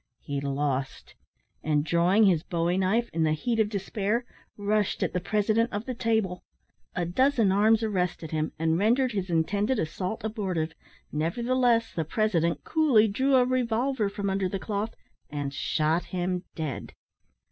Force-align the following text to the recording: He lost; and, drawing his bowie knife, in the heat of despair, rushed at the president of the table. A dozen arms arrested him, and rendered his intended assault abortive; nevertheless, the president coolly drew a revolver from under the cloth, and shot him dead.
He 0.23 0.41
lost; 0.41 1.13
and, 1.63 1.85
drawing 1.85 2.23
his 2.25 2.41
bowie 2.41 2.79
knife, 2.79 3.07
in 3.13 3.21
the 3.21 3.33
heat 3.33 3.59
of 3.59 3.69
despair, 3.69 4.25
rushed 4.57 5.03
at 5.03 5.13
the 5.13 5.19
president 5.19 5.71
of 5.71 5.85
the 5.85 5.93
table. 5.93 6.41
A 6.95 7.05
dozen 7.05 7.51
arms 7.51 7.83
arrested 7.83 8.31
him, 8.31 8.51
and 8.57 8.79
rendered 8.79 9.11
his 9.11 9.29
intended 9.29 9.77
assault 9.77 10.23
abortive; 10.23 10.73
nevertheless, 11.11 11.93
the 11.93 12.03
president 12.03 12.63
coolly 12.63 13.07
drew 13.07 13.35
a 13.35 13.45
revolver 13.45 14.09
from 14.09 14.27
under 14.27 14.49
the 14.49 14.57
cloth, 14.57 14.95
and 15.29 15.53
shot 15.53 16.05
him 16.05 16.45
dead. 16.55 16.93